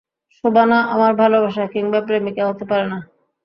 শোবানা 0.35 0.77
আমার 0.93 1.11
ভালোবাসা 1.15 1.63
কিংবা 1.73 1.99
প্রেমিকা 2.07 2.43
হতে 2.49 2.63
পারে 2.69 2.85
না। 2.91 2.97